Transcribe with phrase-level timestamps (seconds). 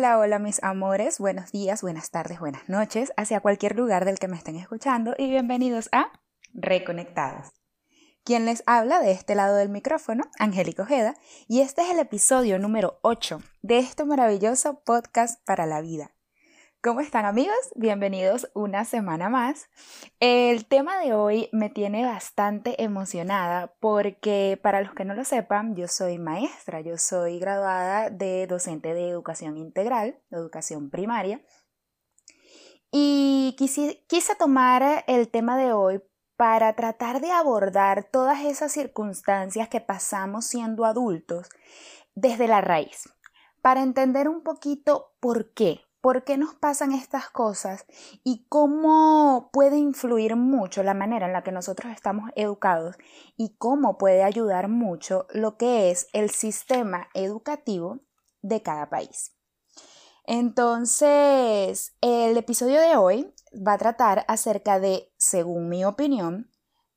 [0.00, 4.28] Hola, hola mis amores, buenos días, buenas tardes, buenas noches, hacia cualquier lugar del que
[4.28, 6.10] me estén escuchando y bienvenidos a
[6.54, 7.52] Reconectados.
[8.24, 11.16] Quien les habla de este lado del micrófono, Angélica Ojeda,
[11.48, 16.12] y este es el episodio número 8 de este maravilloso podcast para la vida.
[16.82, 17.58] ¿Cómo están amigos?
[17.74, 19.68] Bienvenidos una semana más.
[20.18, 25.76] El tema de hoy me tiene bastante emocionada porque para los que no lo sepan,
[25.76, 31.44] yo soy maestra, yo soy graduada de docente de educación integral, de educación primaria.
[32.90, 36.02] Y quise, quise tomar el tema de hoy
[36.36, 41.50] para tratar de abordar todas esas circunstancias que pasamos siendo adultos
[42.14, 43.06] desde la raíz,
[43.60, 47.84] para entender un poquito por qué, por qué nos pasan estas cosas
[48.24, 52.96] y cómo puede influir mucho la manera en la que nosotros estamos educados
[53.36, 58.00] y cómo puede ayudar mucho lo que es el sistema educativo
[58.42, 59.36] de cada país.
[60.24, 66.50] Entonces, el episodio de hoy va a tratar acerca de, según mi opinión,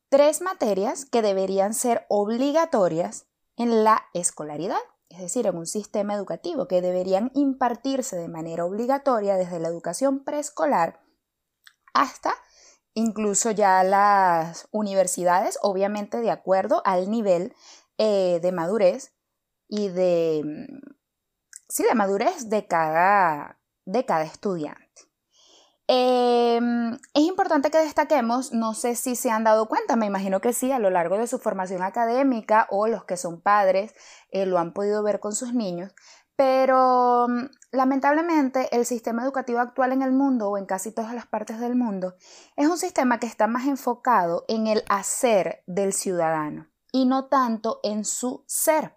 [0.08, 4.78] tres materias que deberían ser obligatorias en la escolaridad
[5.14, 10.24] es decir, en un sistema educativo que deberían impartirse de manera obligatoria desde la educación
[10.24, 11.00] preescolar
[11.92, 12.34] hasta
[12.94, 17.54] incluso ya las universidades, obviamente de acuerdo al nivel
[17.98, 19.14] eh, de madurez
[19.68, 20.94] y de, mm,
[21.68, 24.83] sí, de madurez de cada, de cada estudiante.
[25.86, 30.54] Em, es importante que destaquemos, no sé si se han dado cuenta, me imagino que
[30.54, 33.94] sí, a lo largo de su formación académica o los que son padres
[34.30, 35.92] eh, lo han podido ver con sus niños,
[36.36, 41.26] pero mm, lamentablemente el sistema educativo actual en el mundo o en casi todas las
[41.26, 42.14] partes del mundo
[42.56, 47.80] es un sistema que está más enfocado en el hacer del ciudadano y no tanto
[47.82, 48.96] en su ser.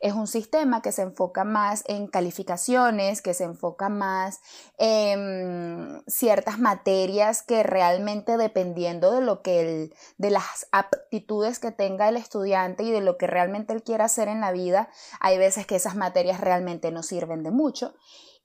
[0.00, 4.40] Es un sistema que se enfoca más en calificaciones, que se enfoca más
[4.78, 12.16] en ciertas materias que realmente dependiendo de lo que de las aptitudes que tenga el
[12.16, 14.88] estudiante y de lo que realmente él quiera hacer en la vida,
[15.20, 17.94] hay veces que esas materias realmente no sirven de mucho.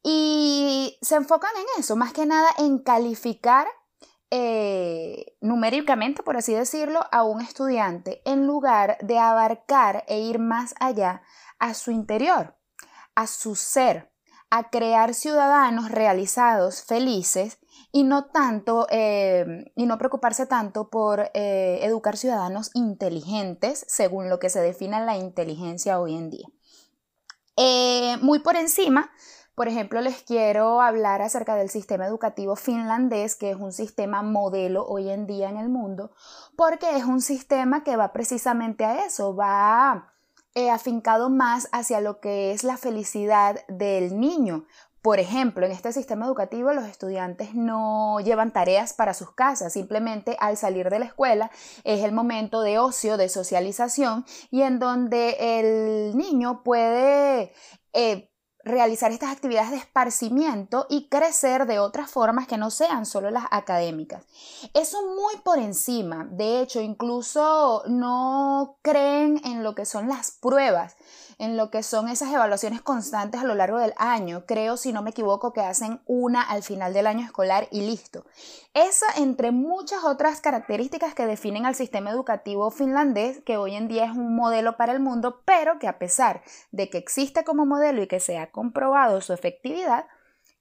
[0.03, 3.67] Y se enfocan en eso, más que nada en calificar
[4.35, 10.73] eh, numéricamente, por así decirlo, a un estudiante en lugar de abarcar e ir más
[10.79, 11.21] allá
[11.59, 12.57] a su interior,
[13.13, 14.11] a su ser,
[14.49, 17.59] a crear ciudadanos realizados, felices
[17.91, 24.39] y no tanto eh, y no preocuparse tanto por eh, educar ciudadanos inteligentes según lo
[24.39, 26.47] que se define la inteligencia hoy en día.
[28.23, 29.11] muy por encima,
[29.55, 34.85] por ejemplo, les quiero hablar acerca del sistema educativo finlandés, que es un sistema modelo
[34.85, 36.11] hoy en día en el mundo,
[36.55, 40.13] porque es un sistema que va precisamente a eso, va
[40.55, 44.65] eh, afincado más hacia lo que es la felicidad del niño.
[45.03, 50.37] Por ejemplo, en este sistema educativo los estudiantes no llevan tareas para sus casas, simplemente
[50.39, 51.51] al salir de la escuela
[51.83, 57.51] es el momento de ocio, de socialización y en donde el niño puede
[57.91, 58.32] eh,
[58.63, 63.45] realizar estas actividades de esparcimiento y crecer de otras formas que no sean solo las
[63.51, 64.23] académicas.
[64.73, 70.95] Eso muy por encima, de hecho, incluso no creen en lo que son las pruebas
[71.43, 74.45] en lo que son esas evaluaciones constantes a lo largo del año.
[74.45, 78.25] Creo, si no me equivoco, que hacen una al final del año escolar y listo.
[78.73, 84.05] Esa, entre muchas otras características que definen al sistema educativo finlandés, que hoy en día
[84.05, 86.41] es un modelo para el mundo, pero que a pesar
[86.71, 90.05] de que existe como modelo y que se ha comprobado su efectividad,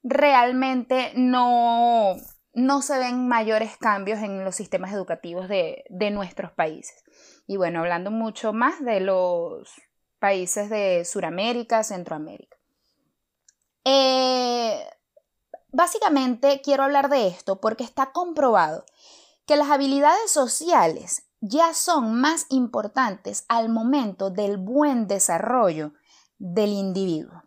[0.03, 2.16] realmente no,
[2.54, 7.04] no se ven mayores cambios en los sistemas educativos de, de nuestros países.
[7.47, 9.70] Y bueno, hablando mucho más de los
[10.19, 12.56] países de Sudamérica, Centroamérica.
[13.84, 14.84] Eh,
[15.72, 18.84] básicamente quiero hablar de esto porque está comprobado
[19.47, 25.92] que las habilidades sociales ya son más importantes al momento del buen desarrollo
[26.38, 27.42] del individuo.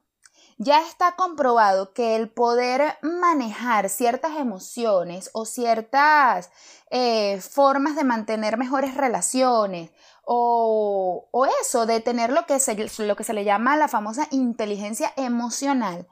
[0.58, 6.50] Ya está comprobado que el poder manejar ciertas emociones o ciertas
[6.90, 9.92] eh, formas de mantener mejores relaciones
[10.24, 11.28] o,
[11.62, 16.08] eso, de tener lo que, se, lo que se le llama la famosa inteligencia emocional,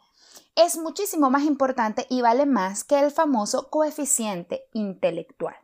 [0.56, 5.56] es muchísimo más importante y vale más que el famoso coeficiente intelectual.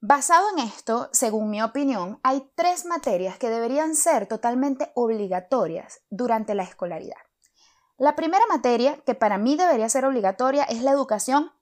[0.00, 6.54] Basado en esto, según mi opinión, hay tres materias que deberían ser totalmente obligatorias durante
[6.54, 7.18] la escolaridad.
[8.02, 11.52] La primera materia que para mí debería ser obligatoria es la educación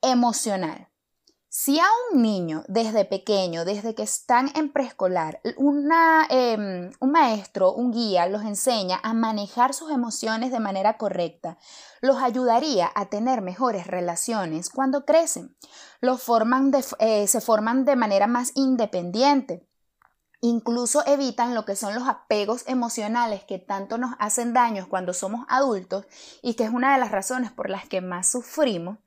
[0.00, 0.88] emocional.
[1.50, 7.92] Si a un niño desde pequeño, desde que están en preescolar, em, un maestro, un
[7.92, 11.58] guía los enseña a manejar sus emociones de manera correcta,
[12.00, 15.54] los ayudaría a tener mejores relaciones cuando crecen.
[16.00, 19.68] Los forman eh, se forman de manera más independiente.
[20.42, 25.46] Incluso evitan lo que son los apegos emocionales que tanto nos hacen daños cuando somos
[25.48, 26.04] adultos
[26.42, 28.98] y que es una de las razones por las que más sufrimos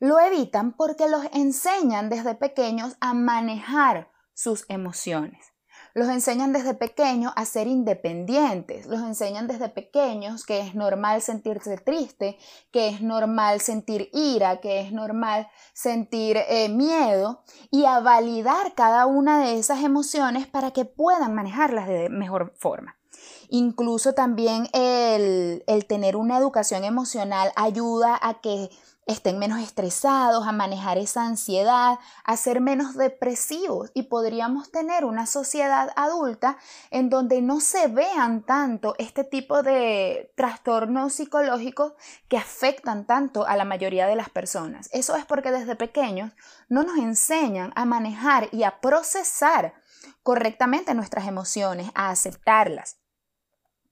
[0.00, 5.52] lo evitan porque los enseñan desde pequeños a manejar sus emociones.
[5.94, 8.86] Los enseñan desde pequeños a ser independientes.
[8.86, 12.38] Los enseñan desde pequeños que es normal sentirse triste,
[12.70, 19.06] que es normal sentir ira, que es normal sentir eh, miedo y a validar cada
[19.06, 22.96] una de esas emociones para que puedan manejarlas de mejor forma.
[23.48, 28.68] Incluso también el, el tener una educación emocional ayuda a que
[29.08, 35.26] estén menos estresados, a manejar esa ansiedad, a ser menos depresivos y podríamos tener una
[35.26, 36.58] sociedad adulta
[36.90, 41.94] en donde no se vean tanto este tipo de trastornos psicológicos
[42.28, 44.90] que afectan tanto a la mayoría de las personas.
[44.92, 46.32] Eso es porque desde pequeños
[46.68, 49.72] no nos enseñan a manejar y a procesar
[50.22, 52.98] correctamente nuestras emociones, a aceptarlas.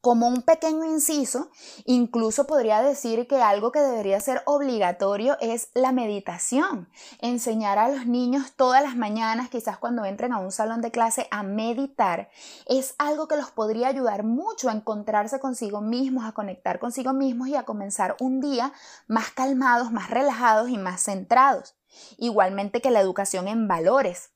[0.06, 1.50] Como un pequeño inciso,
[1.84, 6.88] incluso podría decir que algo que debería ser obligatorio es la meditación.
[7.18, 11.26] Enseñar a los niños todas las mañanas, quizás cuando entren a un salón de clase,
[11.32, 12.28] a meditar,
[12.66, 17.48] es algo que los podría ayudar mucho a encontrarse consigo mismos, a conectar consigo mismos
[17.48, 18.72] y a comenzar un día
[19.08, 21.74] más calmados, más relajados y más centrados.
[22.16, 24.30] Igualmente que la educación en valores.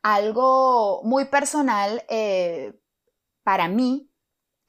[0.00, 2.80] Algo muy personal eh,
[3.44, 4.09] para mí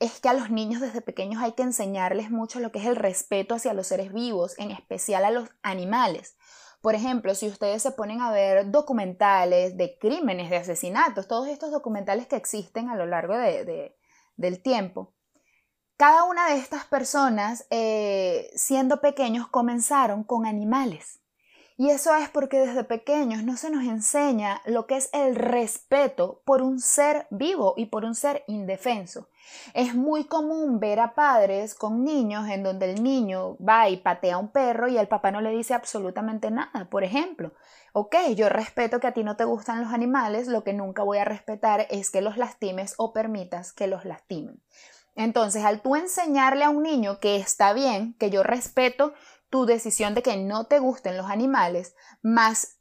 [0.01, 2.95] es que a los niños desde pequeños hay que enseñarles mucho lo que es el
[2.95, 6.36] respeto hacia los seres vivos, en especial a los animales.
[6.81, 11.69] Por ejemplo, si ustedes se ponen a ver documentales de crímenes, de asesinatos, todos estos
[11.69, 15.13] documentales que existen a lo largo del tiempo,
[15.98, 21.20] cada una de estas personas, eh, siendo pequeños, comenzaron con animales.
[21.81, 26.44] Y eso es porque desde pequeños no se nos enseña lo que es el respeto
[26.45, 29.30] por un ser vivo y por un ser indefenso.
[29.74, 34.36] Es muy común ver a padres con niños en donde el niño va y patea
[34.36, 36.88] a un perro y el papá no le dice absolutamente nada.
[36.88, 37.51] Por ejemplo,
[37.94, 41.18] ok, yo respeto que a ti no te gustan los animales, lo que nunca voy
[41.18, 44.62] a respetar es que los lastimes o permitas que los lastimen.
[45.16, 49.13] Entonces, al tú enseñarle a un niño que está bien, que yo respeto
[49.51, 51.94] tu decisión de que no te gusten los animales,
[52.24, 52.77] más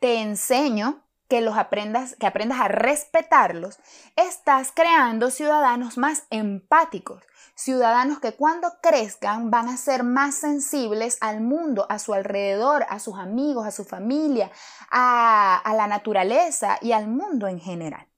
[0.00, 3.78] te enseño que los aprendas, que aprendas a respetarlos,
[4.16, 7.22] estás creando ciudadanos más empáticos,
[7.54, 12.98] ciudadanos que cuando crezcan van a ser más sensibles al mundo, a su alrededor, a
[12.98, 14.50] sus amigos, a su familia,
[14.90, 18.08] a, a la naturaleza y al mundo en general.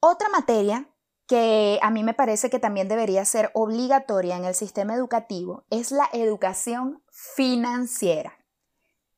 [0.00, 0.88] Otra materia
[1.32, 5.90] que a mí me parece que también debería ser obligatoria en el sistema educativo es
[5.90, 8.34] la educación financiera.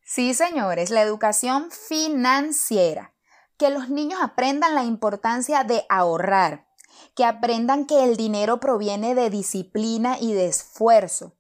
[0.01, 3.17] Sí, señores, la educación financiera.
[3.57, 6.69] Que los niños aprendan la importancia de ahorrar,
[7.17, 11.35] que aprendan que el dinero proviene de disciplina y de esfuerzo,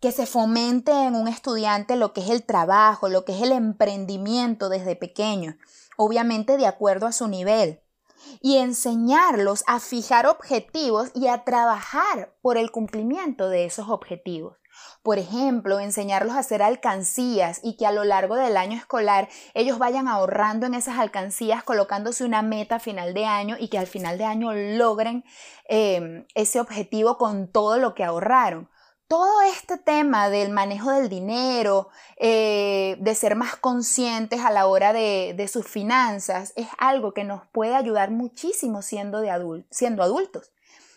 [0.00, 3.52] que se fomente en un estudiante lo que es el trabajo, lo que es el
[3.52, 5.58] emprendimiento desde pequeño,
[5.98, 7.83] obviamente de acuerdo a su nivel
[8.40, 14.56] y enseñarlos a fijar objetivos y a trabajar por el cumplimiento de esos objetivos.
[15.02, 19.78] Por ejemplo, enseñarlos a hacer alcancías y que a lo largo del año escolar ellos
[19.78, 23.86] vayan ahorrando en esas alcancías, colocándose una meta a final de año y que al
[23.86, 25.24] final de año logren
[25.68, 28.68] eh, ese objetivo con todo lo que ahorraron
[29.14, 34.92] todo este tema del manejo del dinero, eh, de ser más conscientes a la hora
[34.92, 40.52] de, sus finanzas, es algo que nos puede ayudar muchísimo siendo, de siendo adultos.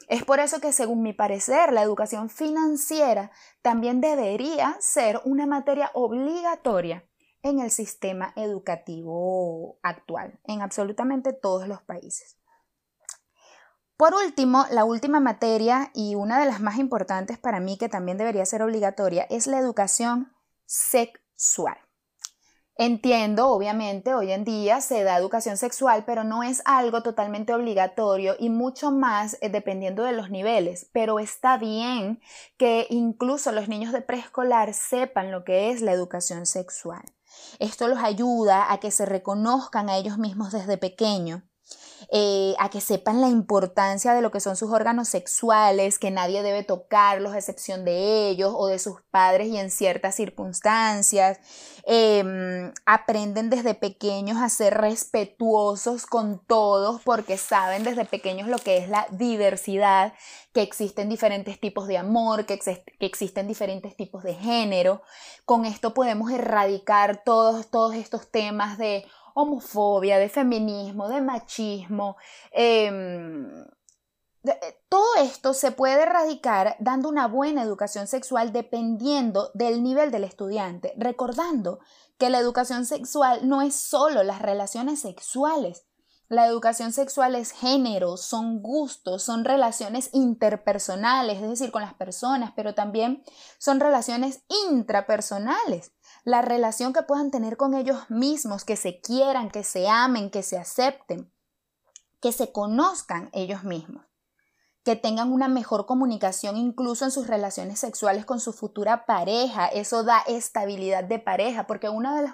[0.07, 3.29] Es por eso que, según mi parecer, la educación financiera
[3.61, 7.05] también debería ser una materia obligatoria
[7.43, 12.36] en el sistema educativo actual, en absolutamente todos los países.
[13.97, 18.19] Por último, la última materia y una de las más importantes para mí que también
[18.19, 20.31] debería ser obligatoria es la educación
[20.67, 21.77] sexual.
[22.75, 28.35] Entiendo, obviamente, hoy en día se da educación sexual, pero no es algo totalmente obligatorio
[28.37, 30.87] y mucho más eh, dependiendo de los niveles.
[30.93, 32.21] Pero está bien
[32.57, 37.01] que incluso los niños de preescolar sepan lo que es la educación sexual.
[37.57, 41.41] Esto los ayuda a que se reconozcan a ellos mismos desde pequeño
[42.11, 46.43] eh, a que sepan la importancia de lo que son sus órganos sexuales, que nadie
[46.43, 51.39] debe tocarlos a excepción de ellos o de sus padres y en ciertas circunstancias.
[51.89, 58.77] Em, aprenden desde pequeños a ser respetuosos con todos porque saben desde pequeños lo que
[58.77, 60.13] es la diversidad,
[60.53, 65.01] que existen diferentes tipos de amor, que, que existen diferentes tipos de género.
[65.45, 69.05] Con esto podemos erradicar todos, todos estos temas de
[69.37, 72.17] homofobia, de feminismo, de machismo.
[72.51, 73.65] Em,
[74.43, 80.23] eh, todo esto se puede erradicar dando una buena educación sexual dependiendo del nivel del
[80.23, 81.79] estudiante, recordando
[82.17, 85.85] que la educación sexual no es solo las relaciones sexuales.
[86.29, 92.53] La educación sexual es género, son gustos, son relaciones interpersonales, es decir, con las personas,
[92.55, 93.23] pero también
[93.59, 95.93] son relaciones intrapersonales
[96.27, 100.43] la relación que puedan tener con ellos mismos, que se quieran, que se amen, que
[100.43, 101.31] se acepten,
[102.19, 104.05] que se conozcan ellos mismos,
[104.83, 109.67] que tengan una mejor comunicación incluso en sus relaciones sexuales con su futura pareja.
[109.67, 112.31] Eso da estabilidad de pareja, porque uno de los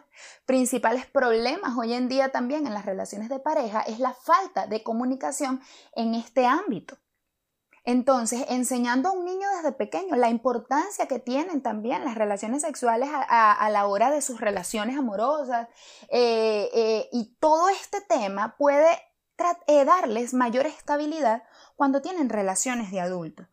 [0.47, 4.81] principales problemas hoy en día también en las relaciones de pareja es la falta de
[4.81, 5.61] comunicación
[5.95, 6.97] en este ámbito.
[7.85, 13.09] Entonces, enseñando a un niño desde pequeño la importancia que tienen también las relaciones sexuales
[13.11, 15.67] a, la hora de sus relaciones amorosas
[16.09, 18.87] eh, eh, y todo este tema puede
[19.67, 21.43] eh, darles mayor estabilidad
[21.75, 23.47] cuando tienen relaciones de adultos.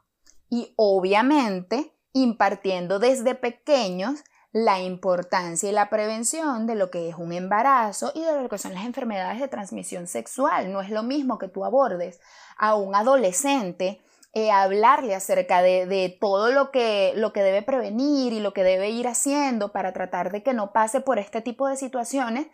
[0.49, 4.23] Y obviamente impartiendo desde pequeños
[4.53, 8.59] la importancia y la prevención de lo que es un embarazo y de lo que
[8.59, 10.73] son las enfermedades de transmisión sexual.
[10.73, 12.21] No es lo mismo que tú abordes
[12.57, 18.39] a un adolescente eh, hablarle acerca de, todo lo que, lo que debe prevenir y
[18.39, 21.77] lo que debe ir haciendo para tratar de que no pase por este tipo de
[21.77, 22.47] situaciones,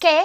[0.00, 0.20] que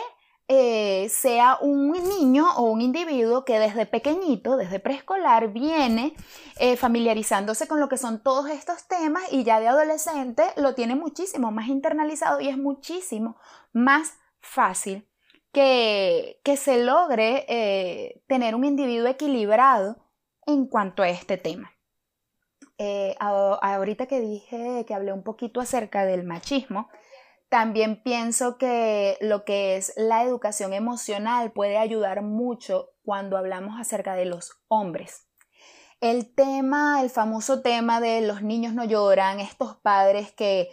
[0.48, 6.16] eh, sea un niño o un individuo que desde pequeñito, desde preescolar, viene
[6.58, 10.96] eh, familiarizándose con lo que son todos estos temas y ya de adolescente lo tiene
[10.96, 13.38] muchísimo más internalizado y es muchísimo
[13.72, 15.08] más fácil
[15.51, 20.07] que, que se logre tener un individuo equilibrado
[20.48, 21.72] en cuanto a este tema.
[22.80, 26.89] Eh, ahorita que dije que hablé un poquito acerca del machismo,
[27.50, 34.16] también pienso que lo que es la educación emocional puede ayudar mucho cuando hablamos acerca
[34.16, 35.27] de los hombres.
[36.01, 40.70] El tema, el famoso tema de los niños no lloran, estos padres que,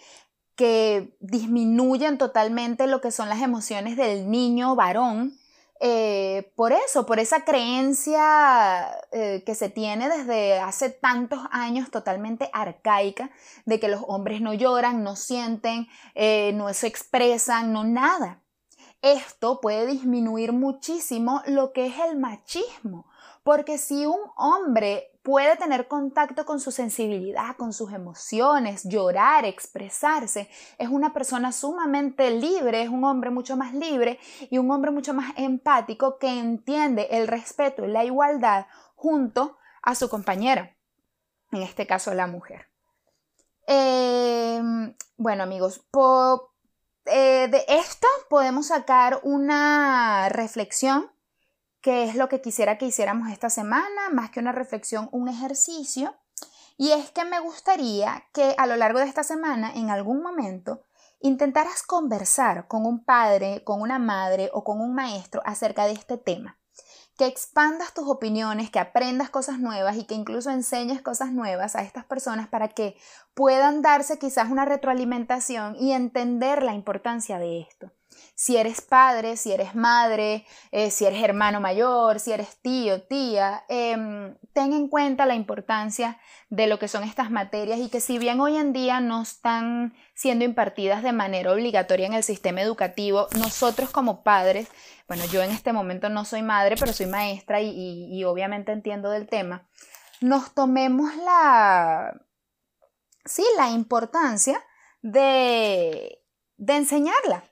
[0.55, 5.39] que disminuyen totalmente lo que son las emociones del niño varón,
[5.87, 12.49] eh, por eso, por esa creencia eh, que se tiene desde hace tantos años totalmente
[12.55, 13.31] arcaica
[13.67, 18.43] de que los hombres no lloran, no sienten, eh, no se expresan, no nada.
[19.03, 23.07] Esto puede disminuir muchísimo lo que es el machismo,
[23.43, 30.51] porque si un hombre puede tener contacto con su sensibilidad, con sus emociones, llorar, expresarse.
[30.79, 35.15] Es una persona sumamente libre, es un hombre mucho más libre y un hombre mucho
[35.15, 38.67] más empático que entiende el respeto y la igualdad
[38.97, 40.77] junto a su compañera,
[41.53, 42.69] en este caso la mujer.
[43.67, 45.87] Em, bueno amigos,
[47.07, 51.14] eh, de esto podemos sacar una reflexión
[51.85, 56.15] que es lo que quisiera que hiciéramos esta semana, más que una reflexión, un ejercicio.
[56.79, 60.87] Y es que me gustaría que a lo largo de esta semana, en algún momento,
[61.21, 66.17] intentaras conversar con un padre, con una madre o con un maestro acerca de este
[66.17, 66.59] tema.
[67.19, 71.83] Que expandas tus opiniones, que aprendas cosas nuevas y que incluso enseñes cosas nuevas a
[71.83, 72.97] estas personas para que
[73.35, 77.93] puedan darse quizás una retroalimentación y entender la importancia de esto
[78.35, 83.65] si eres padre, si eres madre, eh, si eres hermano mayor, si eres tío, tía,
[83.69, 86.19] em, ten en cuenta la importancia
[86.51, 89.95] de lo que son estas materias y que si bien hoy en día no están
[90.15, 94.69] siendo impartidas de manera obligatoria en el sistema educativo, nosotros como padres,
[95.09, 99.27] bueno, yo en este momento no soy madre, pero soy maestra y, obviamente entiendo del
[99.27, 99.69] tema,
[100.21, 102.21] nos tomemos la,
[103.25, 104.63] sí, la importancia
[105.03, 106.23] de,
[106.57, 107.45] de enseñarla,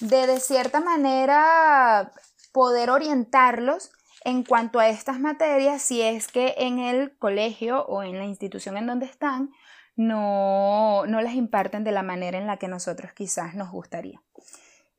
[0.00, 2.12] de de cierta manera
[2.52, 3.92] poder orientarlos
[4.24, 8.76] en cuanto a estas materias si es que en el colegio o en la institución
[8.76, 9.50] en donde están
[9.96, 14.22] no, no las imparten de la manera en la que nosotros quizás nos gustaría.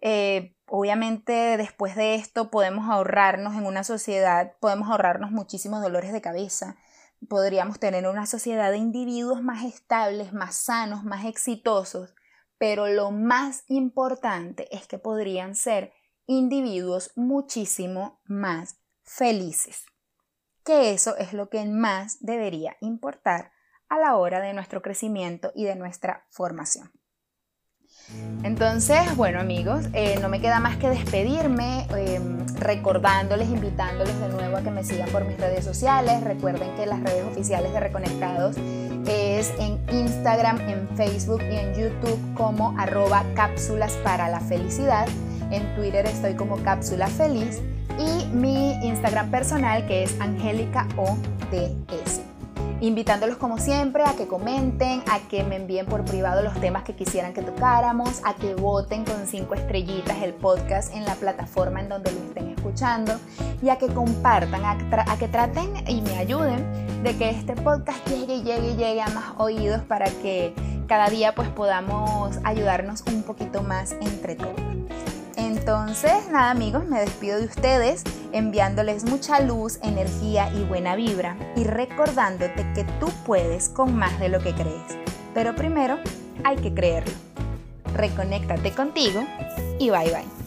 [0.01, 6.21] Eh, obviamente después de esto podemos ahorrarnos en una sociedad, podemos ahorrarnos muchísimos dolores de
[6.21, 6.75] cabeza,
[7.29, 12.15] podríamos tener una sociedad de individuos más estables, más sanos, más exitosos,
[12.61, 15.93] pero lo más importante es que podrían ser
[16.27, 19.85] individuos muchísimo más felices.
[20.63, 23.51] Que eso es lo que más debería importar
[23.89, 26.91] a la hora de nuestro crecimiento y de nuestra formación.
[28.43, 34.57] Entonces, bueno amigos, eh, no me queda más que despedirme, em, recordándoles, invitándoles de nuevo
[34.57, 36.23] a que me sigan por mis redes sociales.
[36.23, 38.57] Recuerden que las redes oficiales de Reconectados
[39.07, 45.07] es en Instagram, en Facebook y en YouTube como arroba cápsulas para la felicidad.
[45.51, 47.61] En Twitter estoy como cápsula feliz
[47.99, 52.30] y mi Instagram personal que es Angélica ODS
[52.81, 56.95] invitándolos como siempre a que comenten, a que me envíen por privado los temas que
[56.95, 61.89] quisieran que tocáramos, a que voten con cinco estrellitas el podcast en la plataforma en
[61.89, 63.13] donde lo estén escuchando
[63.61, 68.37] y a que compartan, a, que traten y me ayuden de que este podcast llegue
[68.37, 70.53] y llegue y llegue a más oídos para que
[70.87, 74.59] cada día pues podamos ayudarnos un poquito más entre todos.
[75.35, 81.63] Entonces, nada amigos, me despido de ustedes enviándoles mucha luz, energía y buena vibra y
[81.63, 84.97] recordándote que tú puedes con más de lo que crees.
[85.33, 85.99] Pero primero
[86.43, 87.13] hay que creerlo.
[87.93, 89.21] Reconéctate contigo
[89.79, 90.40] y bye bye.